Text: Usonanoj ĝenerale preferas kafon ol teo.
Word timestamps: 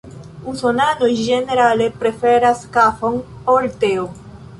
Usonanoj 0.51 1.09
ĝenerale 1.19 1.87
preferas 1.97 2.63
kafon 2.79 3.21
ol 3.57 3.69
teo. 3.85 4.07